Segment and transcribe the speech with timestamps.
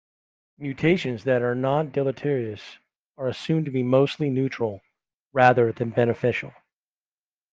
[0.57, 2.79] Mutations that are not deleterious
[3.19, 4.81] are assumed to be mostly neutral
[5.31, 6.55] rather than beneficial.